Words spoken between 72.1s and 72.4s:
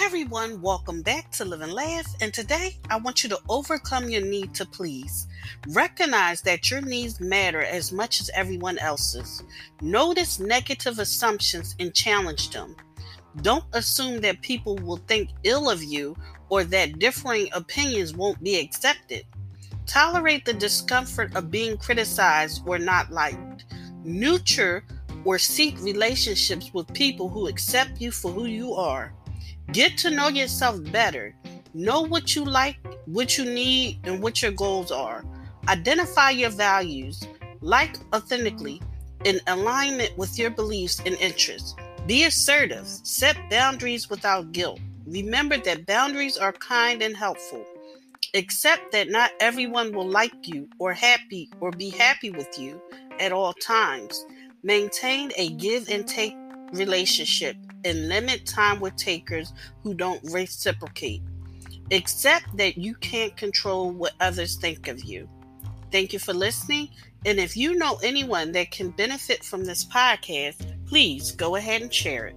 it.